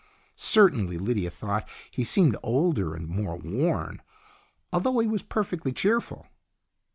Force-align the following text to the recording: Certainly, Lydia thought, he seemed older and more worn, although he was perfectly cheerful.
Certainly, 0.35 0.97
Lydia 0.97 1.29
thought, 1.29 1.69
he 1.91 2.03
seemed 2.03 2.35
older 2.41 2.95
and 2.95 3.07
more 3.07 3.37
worn, 3.37 4.01
although 4.73 4.97
he 4.97 5.05
was 5.05 5.21
perfectly 5.21 5.71
cheerful. 5.71 6.25